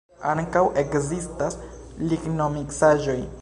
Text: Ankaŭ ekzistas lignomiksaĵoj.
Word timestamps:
Ankaŭ 0.29 0.63
ekzistas 0.83 1.59
lignomiksaĵoj. 2.09 3.21